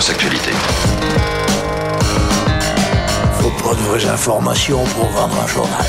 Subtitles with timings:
[0.00, 0.50] Féroce actualité.
[3.38, 5.84] Faut pas de vraies informations pour vendre un journal.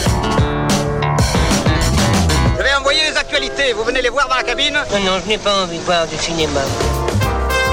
[2.57, 5.29] Je vais envoyer les actualités, vous venez les voir dans la cabine Non, non, je
[5.29, 6.61] n'ai pas envie de voir du cinéma.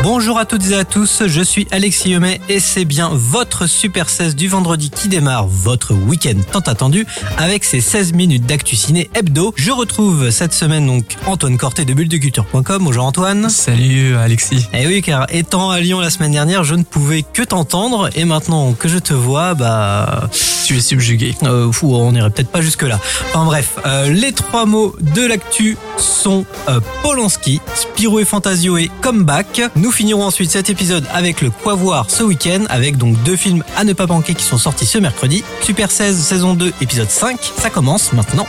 [0.04, 4.08] Bonjour à toutes et à tous, je suis Alexis Yomet et c'est bien votre Super
[4.08, 7.04] 16 du vendredi qui démarre votre week-end tant attendu
[7.36, 9.52] avec ses 16 minutes d'actu ciné hebdo.
[9.56, 12.84] Je retrouve cette semaine donc Antoine Corté de bulledeculture.com.
[12.84, 13.50] Bonjour Antoine.
[13.50, 14.68] Salut Alexis.
[14.72, 18.24] Eh oui car étant à Lyon la semaine dernière je ne pouvais que t'entendre et
[18.24, 20.30] maintenant que je te vois bah...
[20.68, 21.34] Tu es subjugué.
[21.44, 23.00] Euh, fou, on irait peut-être pas jusque là.
[23.30, 28.90] Enfin bref, euh, les trois mots de l'actu sont euh, Polanski, Spirou et Fantasio et
[29.00, 29.62] Comeback.
[29.76, 33.64] Nous finirons ensuite cet épisode avec le Quoi voir ce week-end, avec donc deux films
[33.76, 35.44] à ne pas manquer qui sont sortis ce mercredi.
[35.62, 38.46] Super 16 saison 2 épisode 5, ça commence maintenant.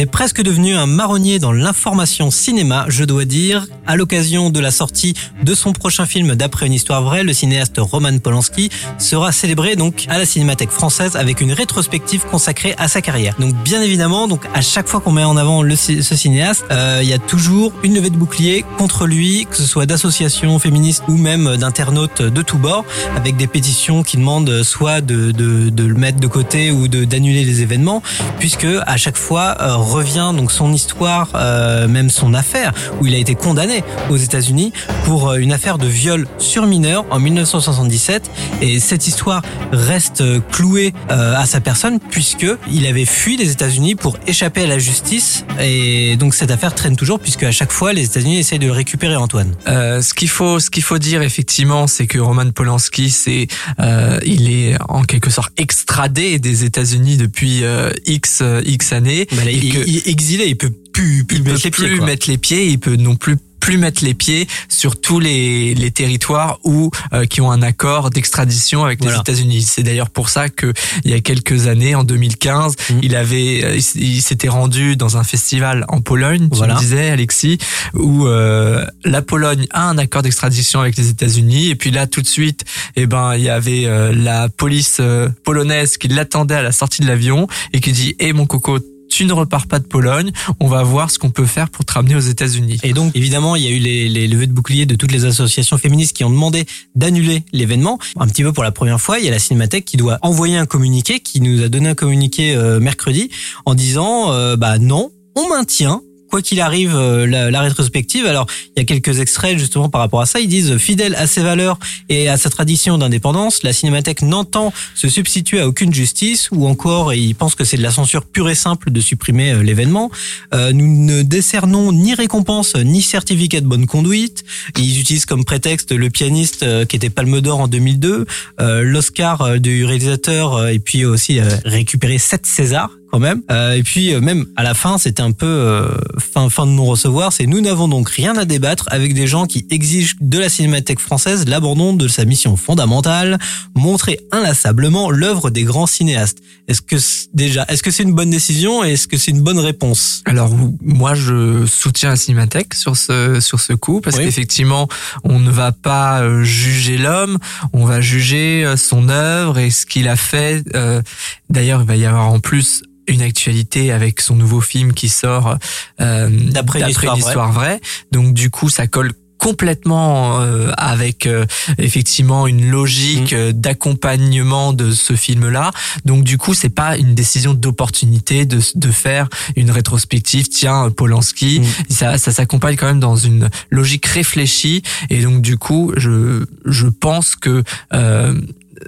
[0.00, 3.66] C'est presque devenu un marronnier dans l'information cinéma, je dois dire.
[3.86, 5.12] À l'occasion de la sortie
[5.42, 10.06] de son prochain film d'après une histoire vraie, le cinéaste Roman Polanski sera célébré donc
[10.08, 13.34] à la Cinémathèque française avec une rétrospective consacrée à sa carrière.
[13.38, 17.00] Donc bien évidemment, donc à chaque fois qu'on met en avant le, ce cinéaste, euh,
[17.02, 21.02] il y a toujours une levée de bouclier contre lui, que ce soit d'associations féministes
[21.08, 25.84] ou même d'internautes de tous bords, avec des pétitions qui demandent soit de, de, de
[25.84, 28.02] le mettre de côté ou d'annuler les événements,
[28.38, 33.14] puisque à chaque fois euh, revient donc son histoire, euh, même son affaire, où il
[33.14, 34.72] a été condamné aux États-Unis
[35.04, 38.30] pour euh, une affaire de viol sur mineur en 1977.
[38.62, 39.42] Et cette histoire
[39.72, 44.62] reste euh, clouée euh, à sa personne puisque il avait fui les États-Unis pour échapper
[44.62, 45.44] à la justice.
[45.60, 48.72] Et donc cette affaire traîne toujours puisque à chaque fois les États-Unis essayent de le
[48.72, 49.54] récupérer Antoine.
[49.68, 53.46] Euh, ce qu'il faut, ce qu'il faut dire effectivement, c'est que Roman Polanski, c'est,
[53.80, 59.26] euh, il est en quelque sorte extradé des États-Unis depuis euh, x x années.
[59.32, 61.70] Bah, là, il, que- il est exilé, il peut plus, plus il peut mettre les
[61.70, 62.06] pieds, plus quoi.
[62.06, 65.90] mettre les pieds, il peut non plus plus mettre les pieds sur tous les, les
[65.90, 69.16] territoires où euh, qui ont un accord d'extradition avec Voilà.
[69.18, 69.60] les États-Unis.
[69.68, 70.72] C'est d'ailleurs pour ça que
[71.04, 72.98] il y a quelques années, en 2015, Mhm.
[73.02, 76.48] il avait, euh, il s'était rendu dans un festival en Pologne.
[76.50, 76.74] Tu Voilà.
[76.76, 77.58] me disais, Alexis,
[77.92, 81.68] où euh, la Pologne a un accord d'extradition avec les États-Unis.
[81.68, 82.64] Et puis là, tout de suite,
[82.96, 85.02] eh ben, il y avait euh, la police
[85.44, 88.78] polonaise qui l'attendait à la sortie de l'avion et qui dit, "Eh mon coco."
[89.10, 90.30] Tu ne repars pas de Pologne.
[90.60, 92.78] On va voir ce qu'on peut faire pour te ramener aux États-Unis.
[92.82, 95.76] Et donc, évidemment, il y a eu les, levées de boucliers de toutes les associations
[95.78, 97.98] féministes qui ont demandé d'annuler l'événement.
[98.18, 100.56] Un petit peu pour la première fois, il y a la Cinémathèque qui doit envoyer
[100.56, 103.30] un communiqué, qui nous a donné un communiqué euh, mercredi,
[103.66, 106.00] en disant, euh, bah non, on maintient.
[106.30, 108.24] Quoi qu'il arrive, euh, la, la rétrospective.
[108.26, 108.46] Alors,
[108.76, 110.40] il y a quelques extraits justement par rapport à ça.
[110.40, 115.08] Ils disent fidèle à ses valeurs et à sa tradition d'indépendance, la Cinémathèque n'entend se
[115.08, 118.54] substituer à aucune justice ou encore ils pensent que c'est de la censure pure et
[118.54, 120.10] simple de supprimer euh, l'événement.
[120.54, 124.44] Euh, nous ne décernons ni récompense ni certificat de bonne conduite.
[124.78, 128.26] Ils utilisent comme prétexte le pianiste euh, qui était Palme d'Or en 2002,
[128.60, 133.42] euh, l'Oscar du réalisateur et puis aussi euh, récupérer sept Césars quand même.
[133.50, 135.88] Euh, et puis euh, même à la fin, c'était un peu euh,
[136.18, 137.32] fin fin de non recevoir.
[137.32, 141.00] C'est nous n'avons donc rien à débattre avec des gens qui exigent de la Cinémathèque
[141.00, 143.38] française l'abandon de sa mission fondamentale,
[143.74, 146.38] montrer inlassablement l'œuvre des grands cinéastes.
[146.68, 146.96] Est-ce que
[147.34, 150.22] déjà, est-ce que c'est une bonne décision et est-ce que c'est une bonne réponse?
[150.26, 154.24] Alors moi je soutiens la Cinémathèque sur ce sur ce coup parce Oui.
[154.24, 154.88] qu'effectivement
[155.24, 157.38] on ne va pas juger l'homme,
[157.72, 160.62] on va juger son œuvre et ce qu'il a fait.
[160.74, 161.02] Euh,
[161.50, 165.56] D'ailleurs il va y avoir en plus une actualité avec son nouveau film qui sort
[166.00, 167.80] euh, D'après une histoire vraie.
[168.12, 171.46] Donc du coup ça colle complètement euh, avec euh,
[171.78, 173.36] effectivement une logique Mm.
[173.36, 175.70] euh, d'accompagnement de ce film-là.
[176.04, 180.48] Donc du coup, c'est pas une décision d'opportunité de, de faire une rétrospective.
[180.50, 181.64] Tiens, Polanski, Mm.
[181.88, 184.82] ça, ça s'accompagne quand même dans une logique réfléchie.
[185.08, 187.64] Et donc du coup, je je pense que
[187.94, 188.38] euh,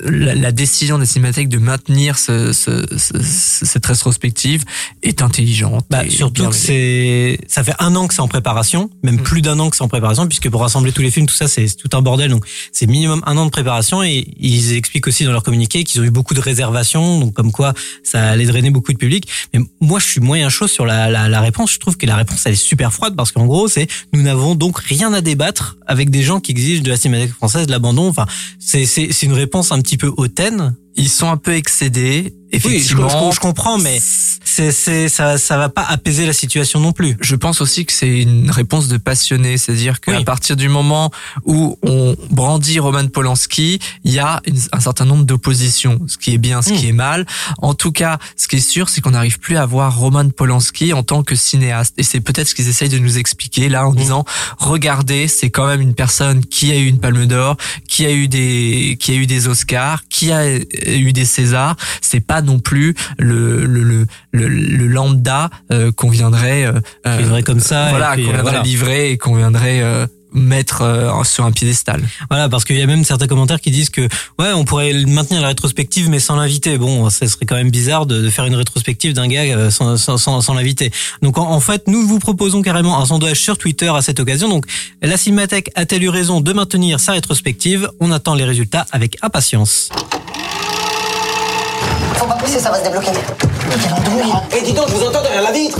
[0.04, 4.64] la, la décision de la Cinémathèque de maintenir ce, ce- ce- ce- cette rétrospective
[5.02, 5.84] est intelligente.
[5.90, 9.22] Bah, surtout que c'est, ça fait un an que c'est en préparation, même Mm.
[9.22, 11.48] plus d'un an que c'est en préparation, puisque pour rassembler tous les films, tout ça,
[11.48, 12.30] c'est tout un bordel.
[12.30, 16.00] Donc, c'est minimum un an de préparation et ils expliquent aussi dans leur communiqué qu'ils
[16.00, 19.28] ont eu beaucoup de réservations, donc comme quoi ça allait drainer beaucoup de public.
[19.52, 21.72] Mais moi, je suis moyen chaud sur la, la, la réponse.
[21.72, 24.54] Je trouve que la réponse, elle est super froide parce qu'en gros, c'est nous n'avons
[24.54, 28.08] donc rien à débattre avec des gens qui exigent de la cinémathèque française de l'abandon.
[28.08, 28.26] Enfin,
[28.58, 30.76] c'est, c'est, c'est une réponse un petit peu hautaine.
[30.94, 33.30] Ils sont un peu excédés, Oui, je, effectivement.
[33.30, 33.98] je- je comprends, mais
[34.44, 37.16] c'est, ça, ça va pas apaiser la situation non plus.
[37.20, 40.24] Je pense aussi que c'est une réponse de passionné, c'est-à-dire qu'à Oui.
[40.24, 41.10] partir du moment
[41.46, 46.34] où on brandit Roman Polanski, il y a une- un certain nombre d'oppositions, ce qui
[46.34, 46.88] est bien, ce qui Mm.
[46.90, 47.26] est mal.
[47.58, 50.92] En tout cas, ce qui est sûr, c'est qu'on n'arrive plus à voir Roman Polanski
[50.92, 51.94] en tant que cinéaste.
[51.96, 54.24] Et c'est peut-être ce qu'ils essayent de nous expliquer là en disant,
[54.58, 57.56] regardez, c'est quand même une personne qui a eu une Palme d'Or,
[57.88, 61.76] qui a eu des, qui a eu des Oscars, qui a eu des Césars.
[62.02, 67.42] C'est pas non plus le le le, le, le lambda euh, qu'on viendrait euh, viendrait
[67.42, 68.62] comme ça, voilà qu'on euh, viendrait voilà.
[68.62, 72.02] livrer et qu'on viendrait euh, mettre euh, sur un piédestal.
[72.30, 74.08] Voilà, parce qu'il y a même certains commentaires qui disent que
[74.38, 76.78] ouais, on pourrait maintenir la rétrospective mais sans l'inviter.
[76.78, 79.98] Bon, ça serait quand même bizarre de, de faire une rétrospective d'un gars euh, sans,
[79.98, 80.90] sans, sans, sans l'inviter.
[81.20, 84.48] Donc en, en fait, nous vous proposons carrément un sondage sur Twitter à cette occasion.
[84.48, 84.64] Donc
[85.02, 87.90] la Cinémathèque a-t-elle eu raison de maintenir sa rétrospective?
[88.00, 89.90] On attend les résultats avec impatience.
[92.14, 93.10] Faut pas pousser, ça va se débloquer.
[93.12, 93.74] Mais
[94.50, 95.78] quel Et dis donc, je vous entends derrière la vitre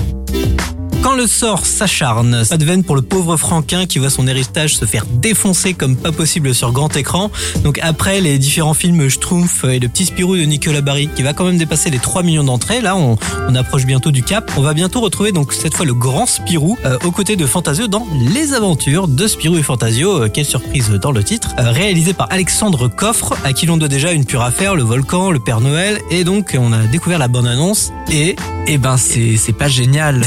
[1.03, 4.77] Quand le sort s'acharne, pas de veine pour le pauvre Franquin qui voit son héritage
[4.77, 7.31] se faire défoncer comme pas possible sur grand écran.
[7.65, 11.33] Donc après les différents films Schtroumpf et le petit Spirou de Nicolas Barry qui va
[11.33, 13.17] quand même dépasser les 3 millions d'entrées, là on,
[13.57, 14.51] approche bientôt du cap.
[14.57, 17.89] On va bientôt retrouver donc cette fois le grand Spirou euh, aux côtés de Fantasio
[17.89, 20.23] dans Les Aventures de Spirou et Fantasio.
[20.23, 21.49] Euh, quelle surprise dans le titre.
[21.59, 25.31] Euh, réalisé par Alexandre Coffre à qui l'on doit déjà une pure affaire, le volcan,
[25.33, 28.37] le Père Noël et donc on a découvert la bonne annonce et
[28.69, 30.23] Eh ben c'est pas génial.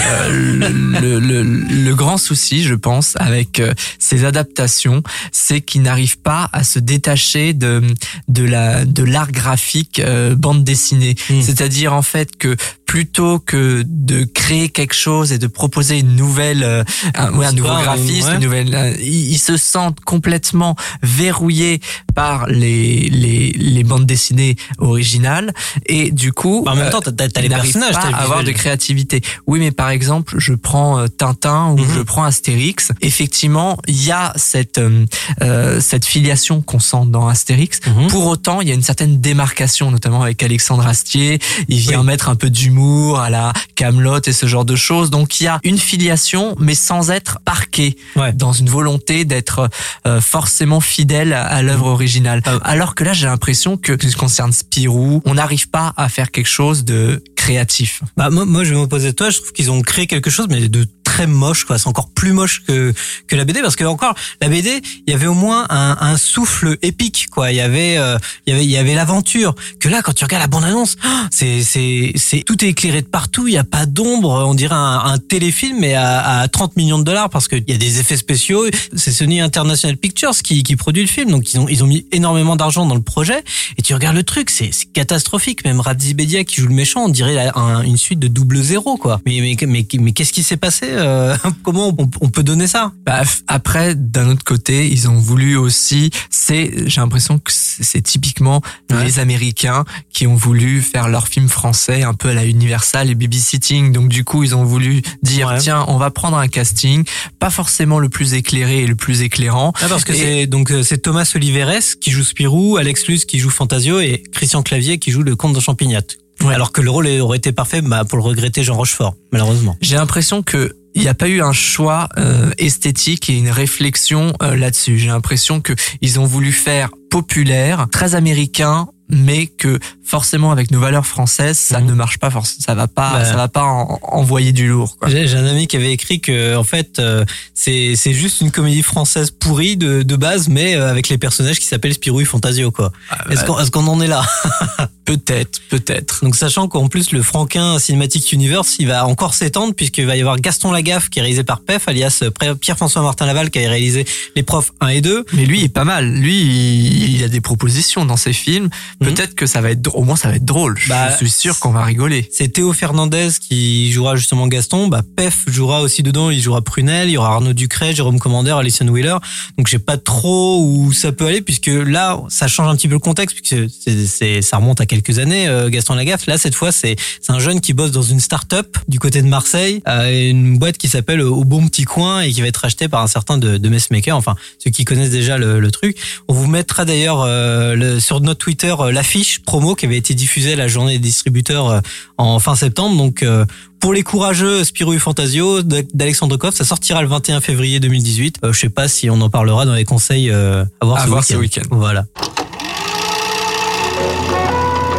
[0.69, 6.49] Le, le, le, grand souci, je pense, avec euh, ces adaptations, c'est qu'ils n'arrivent pas
[6.53, 7.81] à se détacher de
[8.27, 11.15] de la de l'art graphique euh, bande dessinée.
[11.29, 11.41] Mm.
[11.41, 12.55] C'est-à-dire en fait que
[12.99, 16.81] plutôt que de créer quelque chose et de proposer une nouvelle euh,
[17.13, 18.35] un, ouais, un nouveau graphisme, ouais.
[18.35, 21.81] une nouvelle, euh, ils, ils se sentent complètement verrouillés
[22.13, 25.53] par les les les bandes dessinées originales
[25.87, 28.45] et du coup Bah, en même euh, temps t'as- t'as les personnages, pas à avoir
[28.45, 29.21] de créativité.
[29.45, 31.95] Oui, mais par exemple, je prends euh, Tintin ou Mhm.
[31.97, 32.93] je prends Astérix.
[33.01, 37.73] Effectivement, il y a cette euh, cette filiation qu'on sent dans Astérix.
[37.87, 38.07] Mhm.
[38.07, 41.39] Pour autant, il y a une certaine démarcation, notamment avec Alexandre Astier.
[41.67, 42.05] Il vient Oui.
[42.05, 42.84] mettre un peu d'humour
[43.17, 45.09] à la Camelot et ce genre de choses.
[45.09, 48.31] Donc, il y a une filiation, mais sans être parqué Ouais.
[48.33, 49.69] dans une volonté d'être
[50.07, 52.41] euh, forcément fidèle à, à l'œuvre originale.
[52.45, 52.57] Ah.
[52.63, 56.31] Alors que là, j'ai l'impression que, ce qui concerne Spirou, on n'arrive pas à faire
[56.31, 58.01] quelque chose de créatif.
[58.17, 59.29] Bah moi, moi je vais m'opposer à toi.
[59.29, 60.85] Je trouve qu'ils ont créé quelque chose, mais de
[61.15, 61.63] très moche.
[61.63, 61.77] quoi.
[61.79, 62.93] C'est encore plus moche que
[63.27, 66.17] que la BD parce que encore la BD, il y avait au moins un, un
[66.17, 67.27] souffle épique.
[67.31, 67.51] quoi.
[67.51, 69.55] Il y avait euh, il y avait il y avait l'aventure.
[69.79, 70.97] Que là, quand tu regardes la bande annonce,
[71.31, 73.47] c'est c'est c'est tout est éclairé de partout.
[73.47, 74.43] Il y a pas d'ombre.
[74.45, 77.73] On dirait un, un téléfilm mais à, à 30 millions de dollars parce qu'il y
[77.73, 78.65] a des effets spéciaux.
[78.95, 82.05] C'est Sony International Pictures qui qui produit le film, donc ils ont ils ont mis
[82.11, 83.41] énormément d'argent dans le projet.
[83.77, 85.63] Et tu regardes le truc, c'est catastrophique.
[85.63, 88.97] Même Radzi Bedia qui joue le méchant, on dirait un- une suite de double zéro
[88.97, 89.21] quoi.
[89.25, 92.91] Mais mais mais, mais qu'est-ce qui s'est passé euh, Comment on, on peut donner ça?
[93.05, 96.09] Bah, après, d'un autre côté, ils ont voulu aussi.
[96.29, 99.03] C'est, j'ai l'impression que c'est typiquement Ouais.
[99.03, 99.83] les Américains
[100.13, 103.91] qui ont voulu faire leur film français un peu à la Universal et babysitting.
[103.91, 105.57] Donc du coup, ils ont voulu dire Ouais.
[105.59, 107.03] tiens, on va prendre un casting,
[107.39, 109.73] pas forcément le plus éclairé et le plus éclairant.
[109.81, 113.39] Ah, Parce que c'est donc euh, c'est Thomas Oliveres qui joue Spirou, Alex Luce qui
[113.39, 116.17] joue Fantasio et Christian Clavier qui joue le comte de Champignac.
[116.43, 116.53] Ouais.
[116.53, 119.77] Alors que le rôle aurait été parfait bah, pour le regretter Jean Rochefort, malheureusement.
[119.81, 124.33] J'ai l'impression que il n'y a pas eu un choix euh, esthétique et une réflexion
[124.41, 124.97] euh, là-dessus.
[124.97, 130.79] J'ai l'impression que ils ont voulu faire populaire, très américain, mais que forcément avec nos
[130.79, 131.87] valeurs françaises, ça Mhm.
[131.87, 132.61] ne marche pas forcément.
[132.65, 133.25] Ça va pas, Bah.
[133.25, 134.97] ça va pas en- envoyer du lourd.
[135.07, 138.83] J'ai un ami qui avait écrit que en fait euh, c'est c'est juste une comédie
[138.83, 142.71] française pourrie de, de base, mais euh, avec les personnages qui s'appellent Spirou et Fantasio
[142.71, 142.91] quoi.
[143.29, 144.23] Est-ce qu'on est-ce qu'on en est là?
[145.05, 146.23] Peut-être, peut-être.
[146.23, 150.19] Donc sachant qu'en plus le Franquin Cinematic Universe il va encore s'étendre puisqu'il va y
[150.19, 153.69] avoir Gaston Lagaffe qui est réalisé par PEF alias euh, Pierre-François Martin Laval qui a
[153.69, 155.25] réalisé Les Profs 1 et 2.
[155.33, 156.11] Mais lui est pas mal.
[156.11, 158.69] Lui, il, il a des propositions dans ses films.
[158.99, 159.09] Mhm.
[159.13, 160.77] Peut-être que ça va être au moins ça va être drôle.
[160.87, 162.27] Bah, je suis sûr qu'on va rigoler.
[162.31, 164.87] C'est Théo Fernandez qui jouera justement Gaston.
[164.87, 166.29] Bah, Pef jouera aussi dedans.
[166.29, 167.09] Il jouera Prunel.
[167.09, 169.17] Il y aura Arnaud Ducret, Jérôme Commander, Alison Wheeler.
[169.57, 172.87] Donc, je sais pas trop où ça peut aller puisque là, ça change un petit
[172.87, 173.69] peu le contexte puisque
[174.07, 176.25] c'est, ça remonte à quelques années, euh, Gaston Lagaffe.
[176.27, 179.27] Là, cette fois, c'est, c'est un jeune qui bosse dans une start-up du côté de
[179.27, 182.87] Marseille, euh, une boîte qui s'appelle Au Bon Petit Coin et qui va être rachetée
[182.87, 184.15] par un certain de, de Messmaker.
[184.17, 185.97] Enfin, ceux qui connaissent déjà le, le truc.
[186.27, 190.55] On vous mettra d'ailleurs euh, sur notre Twitter l'affiche promo qui avait été diffusée à
[190.55, 191.79] la journée des distributeurs euh,
[192.17, 192.97] en fin septembre.
[192.97, 193.45] Donc euh,
[193.79, 198.37] pour les courageux, Spirou et Fantasio d'Alexandre Koff, ça sortira le 21 février 2018.
[198.43, 201.07] Euh, je sais pas si on en parlera dans les conseils à voir, À ce,
[201.07, 201.33] voir week-end.
[201.33, 201.61] ce week-end.
[201.71, 202.05] Voilà.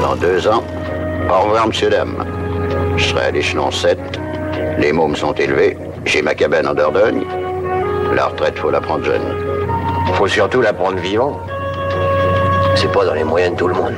[0.03, 0.63] Dans deux ans,
[1.29, 2.25] au revoir, monsieur, dame.
[2.97, 3.99] Je serai à l'échelon 7.
[4.79, 5.77] Les mômes sont élevés.
[6.05, 7.23] J'ai ma cabane en Dordogne.
[8.15, 9.23] La retraite, faut la prendre jeune.
[10.15, 11.41] Faut surtout la prendre vivant.
[12.77, 13.95] C'est pas dans les moyens de tout le monde.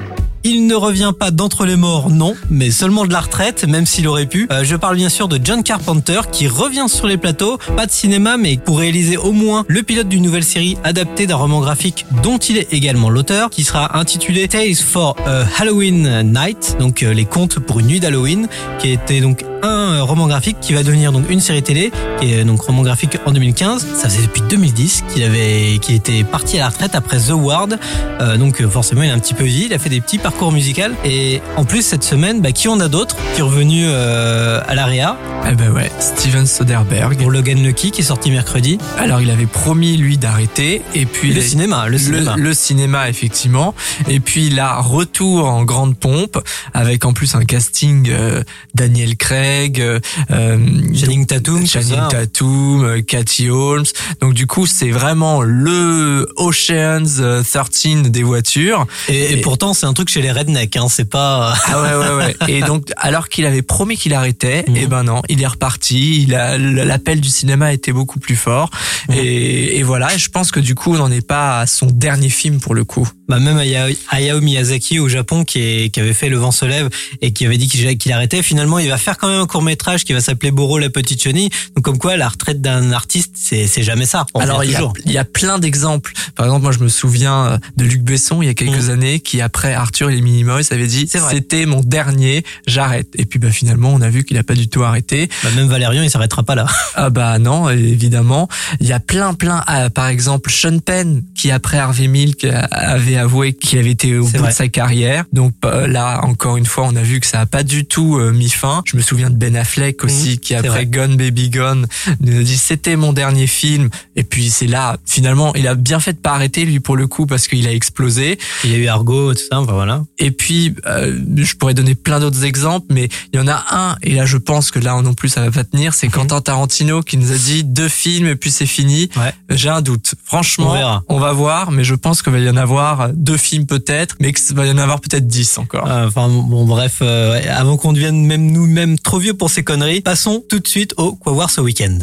[0.50, 4.08] Il ne revient pas d'entre les morts, non, mais seulement de la retraite, même s'il
[4.08, 4.48] aurait pu.
[4.50, 7.90] Euh, je parle bien sûr de John Carpenter qui revient sur les plateaux, pas de
[7.90, 12.06] cinéma, mais pour réaliser au moins le pilote d'une nouvelle série adaptée d'un roman graphique
[12.22, 17.12] dont il est également l'auteur, qui sera intitulé Tales for a Halloween Night, donc euh,
[17.12, 21.12] les contes pour une nuit d'Halloween, qui était donc un roman graphique qui va devenir
[21.12, 23.86] donc une série télé, qui est donc roman graphique en 2015.
[23.96, 27.78] Ça faisait depuis 2010 qu'il avait, qu'il était parti à la retraite après The Ward.
[28.20, 30.18] Euh, donc euh, forcément il a un petit peu vieilli, il a fait des petits
[30.18, 30.68] parcours musicaux
[31.04, 34.74] et en plus cette semaine, bah, qui en a d'autres qui est revenu euh, à
[34.74, 35.16] l'AREA
[35.50, 37.16] Eh ben ouais, Steven Soderbergh.
[37.16, 38.78] pour Logan Lucky qui est sorti mercredi.
[38.98, 42.34] Alors il avait promis lui d'arrêter et puis Le cinéma, le cinéma.
[42.36, 43.74] le cinéma, effectivement
[44.08, 46.38] et puis là retour en grande pompe
[46.74, 48.42] avec en plus un casting euh,
[48.74, 49.47] Daniel Craig
[49.78, 49.98] euh,
[50.30, 50.58] euh,
[50.94, 52.08] Channing Tatum, Channing.
[52.10, 53.84] Tatum euh, Cathy Holmes
[54.20, 59.92] donc du coup c'est vraiment le Ocean's euh, 13 des voitures Et, pourtant c'est un
[59.92, 61.54] truc chez les rednecks, hein, c'est pas.
[61.66, 64.76] ah ouais ouais ouais et donc alors qu'il avait promis qu'il arrêtait Mhm.
[64.76, 68.70] et ben non il est reparti il a l'appel du cinéma était beaucoup plus fort
[69.08, 69.14] Mhm.
[69.16, 72.28] et, et voilà je pense que du coup on n'en est pas à son dernier
[72.30, 76.14] film pour le coup Bah même Hayao Hayao Miyazaki au Japon qui, est, qui avait
[76.14, 76.88] fait Le vent se lève
[77.20, 78.42] et qui avait dit qu'il arrêtait.
[78.42, 81.22] Finalement, il va faire quand même un court métrage qui va s'appeler Boro la petite
[81.22, 81.50] chenille.
[81.76, 84.26] Donc comme quoi, la retraite d'un artiste, c'est c'est jamais ça.
[84.34, 84.92] On Alors il y, a, toujours.
[85.04, 86.12] il y a plein d'exemples.
[86.34, 89.20] Par exemple, moi je me souviens euh, de Luc Besson il y a quelques années
[89.20, 93.08] qui après Arthur et les Minimoys avait dit c'était mon dernier, j'arrête.
[93.16, 95.28] Et puis bah finalement on a vu qu'il a pas du tout arrêté.
[95.42, 96.66] Bah, même Valérian, il s'arrêtera pas là.
[97.00, 98.48] Ah bah non, évidemment.
[98.80, 102.64] Il y a plein plein ah, par exemple Sean Penn qui après Harvey Milk a-
[102.64, 104.48] avait avoué qu'il avait été au bout vrai.
[104.48, 105.24] de sa carrière.
[105.32, 108.18] Donc euh, là encore une fois, on a vu que ça a pas du tout
[108.18, 108.82] euh, mis fin.
[108.86, 110.86] Je me souviens de Ben Affleck aussi Mhm, qui après.
[110.86, 111.86] Gone Baby Gone
[112.20, 116.00] nous a dit c'était mon dernier film et puis c'est là finalement il a bien
[116.00, 118.78] fait de pas arrêter lui pour le coup parce qu'il a explosé Il y a
[118.78, 119.58] eu Argo, tout ça.
[119.60, 120.04] Enfin voilà.
[120.18, 123.96] et puis euh, je pourrais donner plein d'autres exemples mais il y en a un
[124.02, 127.02] et là je pense que là non plus ça va pas tenir c'est Quentin Tarantino
[127.02, 129.32] qui nous a dit deux films et puis c'est fini Ouais.
[129.50, 131.02] j'ai un doute franchement On verra.
[131.08, 134.32] on va voir mais je pense qu'il va y en avoir deux films peut-être mais
[134.32, 137.92] qu'il va y en avoir peut-être dix encore Euh, Enfin bon, bref, euh, avant qu'on
[137.92, 141.50] devienne même nous-mêmes trop vieux pour ces conneries, passons tout de suite au quoi voir
[141.50, 141.98] ce week-end.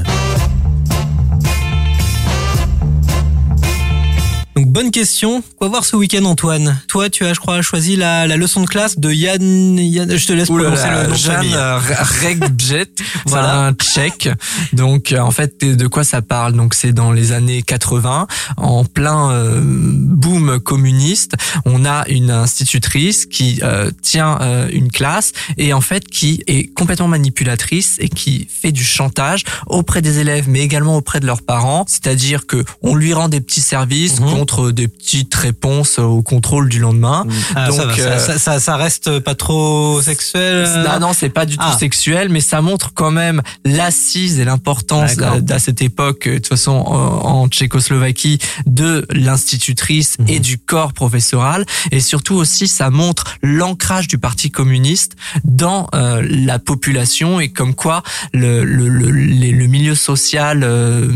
[4.75, 5.41] Bonne question.
[5.57, 6.81] Quoi voir ce week-end, Antoine?
[6.89, 9.79] Toi, tu as, je crois, choisi la, la leçon de classe de Yann.
[9.79, 11.79] Yann je te laisse prononcer le nom Jan
[12.21, 12.87] Regbjet,
[13.25, 13.47] Voilà.
[13.47, 14.27] voilà un tchèque.
[14.73, 16.53] Donc euh, en fait de quoi ça parle?
[16.53, 18.27] Donc c'est dans les années 80,
[18.57, 25.31] en plein euh, boom communiste, on a une institutrice qui euh, tient euh, une classe
[25.57, 30.49] et en fait qui est complètement manipulatrice et qui fait du chantage auprès des élèves
[30.49, 34.31] mais également auprès de leurs parents, c'est-à-dire que on lui rend des petits services Mhm.
[34.31, 37.25] contre des petites réponses au contrôle du lendemain.
[37.55, 40.65] Ah, ça, Donc, va, euh, ça, ça, ça- ça reste pas trop sexuel.
[40.67, 41.75] euh, non, non, c'est pas du tout Ah.
[41.77, 46.35] sexuel, mais ça montre quand même l'assise et l'importance euh, à cette époque, euh, de
[46.37, 50.25] toute façon en, en Tchécoslovaquie, de l'institutrice Mhm.
[50.29, 51.65] et du corps professoral.
[51.91, 57.75] Et surtout aussi, ça montre l'ancrage du Parti communiste dans euh, la population et comme
[57.75, 58.01] quoi
[58.33, 61.07] le, le, le, le milieu social euh,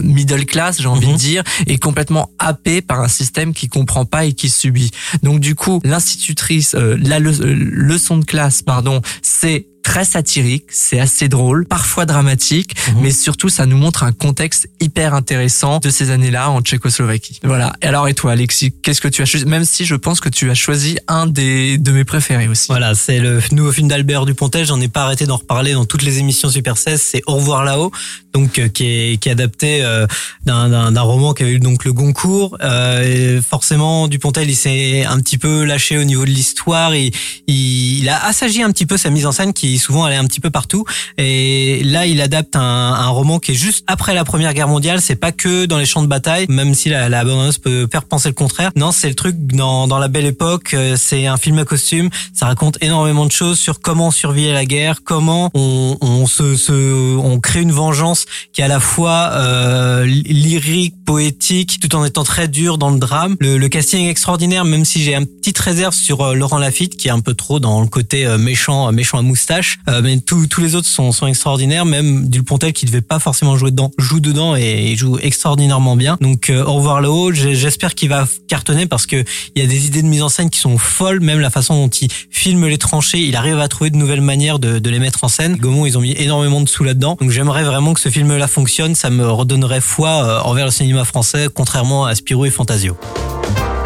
[0.00, 1.12] middle class, j'ai envie Mhm.
[1.14, 4.90] de dire, est complètement happé par un système qui comprend pas et qui subit.
[5.22, 10.66] Donc du coup, l'institutrice, euh, la le- euh, leçon de classe, pardon, c'est très satirique,
[10.70, 13.00] c'est assez drôle, parfois dramatique, Mhm.
[13.02, 17.40] mais surtout ça nous montre un contexte hyper intéressant de ces années-là en Tchécoslovaquie.
[17.42, 17.72] Voilà.
[17.82, 19.44] Et alors et toi Alexis, qu'est-ce que tu as choisi?
[19.44, 22.66] Même si je pense que tu as choisi un des de mes préférés aussi.
[22.68, 24.64] Voilà, c'est le nouveau film d'Albert Dupontel.
[24.66, 27.02] J'en ai pas arrêté d'en reparler dans toutes les émissions Super 16.
[27.02, 27.90] C'est Au revoir là-haut,
[28.34, 30.06] donc euh, qui est qui est adapté euh,
[30.44, 32.56] d'un roman qui avait eu donc le Goncourt.
[32.62, 36.94] Euh, forcément, Dupontel, il s'est un petit peu lâché au niveau de l'histoire.
[36.94, 37.12] Il,
[37.46, 40.24] il il a assagi un petit peu sa mise en scène qui souvent allait un
[40.26, 40.84] petit peu partout.
[41.18, 45.00] Et là, il adapte un, un roman qui est juste après la Première Guerre mondiale.
[45.00, 48.04] C'est pas que dans les champs de bataille, même si la, la bande-annonce peut faire
[48.04, 48.72] penser le contraire.
[48.74, 50.74] Non, c'est le truc dans, dans la belle époque.
[50.74, 52.08] euh, C'est un film à costume.
[52.34, 56.56] Ça raconte énormément de choses sur comment survivre à la guerre, comment on, on se,
[56.56, 58.21] se, on crée une vengeance
[58.52, 62.98] qui est à la fois euh, lyrique, poétique, tout en étant très dur dans le
[62.98, 63.36] drame.
[63.40, 66.96] Le, le casting est extraordinaire, même si j'ai un petite réserve sur euh, Laurent Lafitte,
[66.96, 69.78] qui est un peu trop dans le côté euh, méchant, euh, méchant à moustache.
[70.02, 71.84] Mais tous tous les autres sont, sont extraordinaires.
[71.84, 76.16] Même Dulpontel, qui devait pas forcément jouer dedans, joue dedans et il joue extraordinairement bien.
[76.20, 77.32] Donc au revoir là-haut.
[77.32, 79.24] J'espère qu'il va cartonner parce que
[79.54, 81.20] il y a des idées de mise en scène qui sont folles.
[81.20, 84.58] Même la façon dont il filme les tranchées, il arrive à trouver de nouvelles manières
[84.58, 85.56] de, de les mettre en scène.
[85.56, 87.16] Gaumont, ils ont mis énormément de sous là-dedans.
[87.20, 88.94] Donc j'aimerais vraiment que ce film-là fonctionne.
[88.94, 92.96] Ça me redonnerait foi euh, envers le cinéma français, contrairement à Spirou et Fantasio.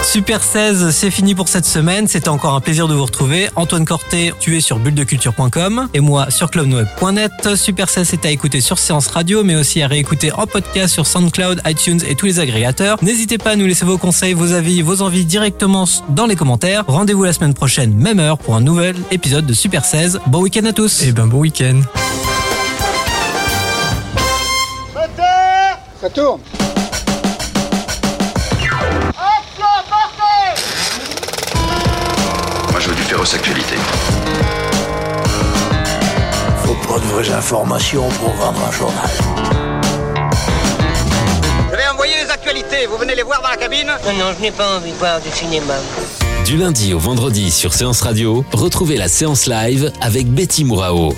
[0.02, 2.06] Super 16, c'est fini pour cette semaine.
[2.06, 3.48] C'était encore un plaisir de vous retrouver.
[3.56, 7.56] Antoine Corté, tu es sur bulledeculture.com et moi sur clubnoweb.net.
[7.56, 11.06] Super 16, c'est à écouter sur Séance Radio, mais aussi à réécouter en podcast sur
[11.06, 13.02] SoundCloud, iTunes et tous les agrégateurs.
[13.02, 16.84] N'hésitez pas à nous laisser vos conseils, vos avis, vos envies directement dans les commentaires.
[16.86, 20.20] Rendez-vous la semaine prochaine, même heure, pour un nouvel épisode de Super 16.
[20.28, 21.02] Bon week-end à tous.
[21.02, 21.80] Et ben bon week-end.
[26.16, 26.40] Tourne
[32.70, 33.74] Moi, je veux du féroce actualité.
[36.64, 39.10] Faut prendre vos informations pour vendre un journal.
[41.70, 42.86] Je vais envoyer les actualités.
[42.90, 43.86] Vous venez les voir dans la cabine?
[43.86, 45.74] Non, non, je n'ai pas envie de voir du cinéma.
[46.46, 51.12] Du lundi au vendredi sur Séance Radio, retrouvez la séance live avec Betty Mourao.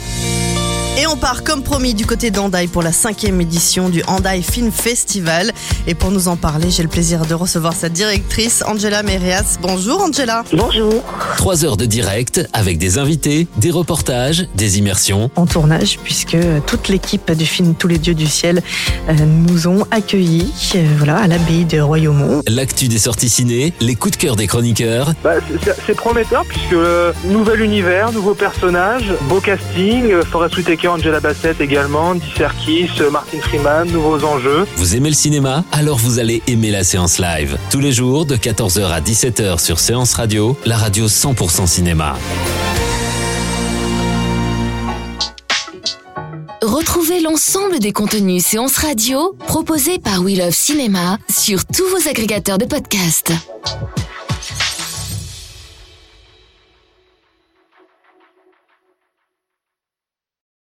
[1.01, 4.73] Et on part comme promis du côté d'Andaï pour la cinquième édition du Andaï Film
[4.73, 5.53] Festival.
[5.87, 9.59] Et pour nous en parler, j'ai le plaisir de recevoir sa directrice, Angela Merias.
[9.63, 10.43] Bonjour Angela.
[10.53, 11.05] Bonjour.
[11.37, 15.31] Trois heures de direct avec des invités, des reportages, des immersions.
[15.37, 16.37] En tournage, puisque
[16.67, 18.61] toute l'équipe du film Tous les dieux du ciel
[19.09, 22.43] euh, nous ont accueillis euh, voilà, à l'abbaye de Royaumont.
[22.49, 25.13] L'actu des sorties ciné, les coups de cœur des chroniqueurs.
[25.23, 30.88] Bah, c'est- c'est prometteur puisque euh, nouvel univers, nouveaux personnages, beau casting, euh, Forest Whitaker,
[30.89, 34.67] Angela Bassett également, Andy Serkis, Martin Freeman, nouveaux enjeux.
[34.77, 35.65] Vous aimez le cinéma?
[35.73, 37.57] Alors vous allez aimer la séance live.
[37.71, 42.17] Tous les jours de 14h à 17h sur Séance Radio, la radio 100% cinéma.
[46.63, 52.59] Retrouvez l'ensemble des contenus séances radio proposés par We Love Cinéma sur tous vos agrégateurs
[52.59, 53.33] de podcasts.